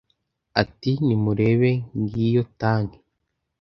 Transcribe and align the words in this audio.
Ati: 0.61 0.91
"Nimurebe 1.05 1.71
ngiyo 1.99 2.43
tanki, 2.59 2.99